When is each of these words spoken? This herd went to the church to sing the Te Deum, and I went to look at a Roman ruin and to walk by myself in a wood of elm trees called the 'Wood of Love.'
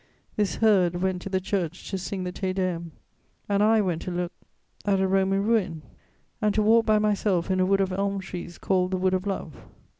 This 0.35 0.55
herd 0.55 0.95
went 1.03 1.21
to 1.21 1.29
the 1.29 1.39
church 1.39 1.91
to 1.91 1.97
sing 1.99 2.23
the 2.23 2.31
Te 2.31 2.53
Deum, 2.53 2.91
and 3.47 3.61
I 3.61 3.81
went 3.81 4.01
to 4.01 4.09
look 4.09 4.31
at 4.83 4.99
a 4.99 5.07
Roman 5.07 5.43
ruin 5.45 5.83
and 6.41 6.55
to 6.55 6.61
walk 6.63 6.87
by 6.87 6.97
myself 6.97 7.51
in 7.51 7.59
a 7.59 7.67
wood 7.67 7.81
of 7.81 7.91
elm 7.91 8.19
trees 8.19 8.57
called 8.57 8.89
the 8.89 8.97
'Wood 8.97 9.13
of 9.13 9.27
Love.' 9.27 9.63